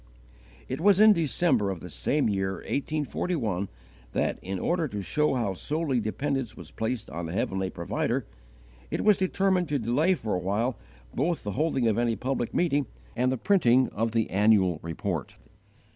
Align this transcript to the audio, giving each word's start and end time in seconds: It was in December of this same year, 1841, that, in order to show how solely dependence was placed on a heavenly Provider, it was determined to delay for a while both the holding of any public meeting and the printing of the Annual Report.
It 0.67 0.81
was 0.81 0.99
in 0.99 1.13
December 1.13 1.69
of 1.69 1.79
this 1.81 1.93
same 1.93 2.27
year, 2.27 2.53
1841, 2.53 3.69
that, 4.13 4.39
in 4.41 4.57
order 4.57 4.87
to 4.87 5.03
show 5.03 5.35
how 5.35 5.53
solely 5.53 5.99
dependence 5.99 6.57
was 6.57 6.71
placed 6.71 7.07
on 7.11 7.29
a 7.29 7.33
heavenly 7.33 7.69
Provider, 7.69 8.25
it 8.89 9.03
was 9.03 9.17
determined 9.17 9.69
to 9.69 9.77
delay 9.77 10.15
for 10.15 10.33
a 10.33 10.39
while 10.39 10.75
both 11.13 11.43
the 11.43 11.51
holding 11.51 11.85
of 11.87 11.99
any 11.99 12.15
public 12.15 12.51
meeting 12.51 12.87
and 13.15 13.31
the 13.31 13.37
printing 13.37 13.89
of 13.89 14.11
the 14.11 14.27
Annual 14.31 14.79
Report. 14.81 15.35